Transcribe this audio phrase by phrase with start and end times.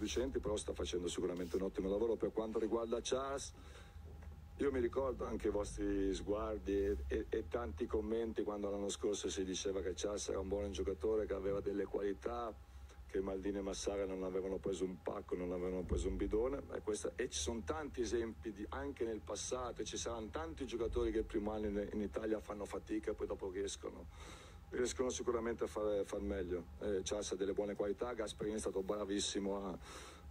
[0.00, 2.16] controproducenti, però sta facendo sicuramente un ottimo lavoro.
[2.16, 3.52] Per quanto riguarda Charles,
[4.56, 9.28] io mi ricordo anche i vostri sguardi e, e, e, tanti commenti quando l'anno scorso
[9.28, 12.52] si diceva che Charles era un buon giocatore, che aveva delle qualità,
[13.06, 16.80] che Maldini e Massara non avevano preso un pacco, non avevano preso un bidone e,
[16.80, 21.18] questa, e ci sono tanti esempi di, anche nel passato, ci saranno tanti giocatori che
[21.18, 24.06] il primo anno in, in Italia fanno fatica e poi dopo riescono
[24.70, 26.64] riescono sicuramente a fare, far meglio.
[26.80, 29.78] Eh, Charles ha delle buone qualità, Gasperini è stato bravissimo a,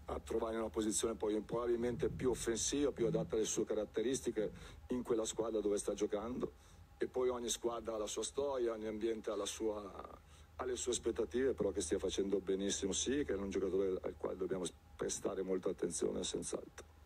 [0.06, 4.52] a trovare una posizione poi probabilmente più offensiva, più adatta alle sue caratteristiche
[4.88, 6.52] in quella squadra dove sta giocando
[6.98, 10.20] e poi ogni squadra ha la sua storia, ogni ambiente ha, sua,
[10.56, 14.16] ha le sue aspettative, però che stia facendo benissimo sì, che è un giocatore al
[14.18, 16.98] quale dobbiamo prestare molta attenzione senz'altro.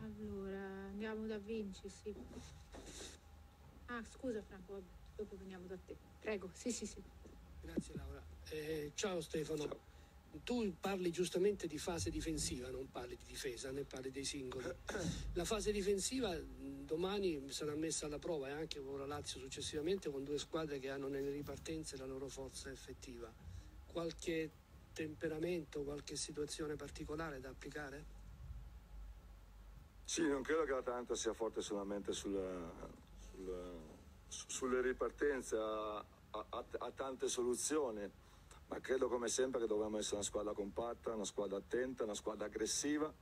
[0.00, 0.58] Allora,
[0.88, 2.14] andiamo da Vinci, sì.
[3.86, 4.82] Ah, scusa Franco,
[5.16, 5.96] dopo veniamo da te.
[6.20, 7.02] Prego, sì, sì, sì.
[7.60, 8.22] Grazie Laura.
[8.50, 9.62] Eh, ciao Stefano.
[9.62, 9.94] Ciao
[10.42, 14.66] tu parli giustamente di fase difensiva, non parli di difesa, né parli dei singoli.
[15.32, 20.24] La fase difensiva domani sarà messa alla prova e anche con la Lazio successivamente con
[20.24, 23.32] due squadre che hanno nelle ripartenze la loro forza effettiva.
[23.86, 24.50] Qualche
[24.92, 28.14] temperamento, qualche situazione particolare da applicare?
[30.04, 33.05] Sì, non credo che l'Atalanta sia forte solamente sulla, sulla,
[34.46, 36.04] sulle ripartenze, ha,
[36.94, 38.10] tante soluzioni
[38.68, 42.46] ma credo come sempre che dovremmo essere una squadra compatta, una squadra attenta, una squadra
[42.46, 43.12] aggressiva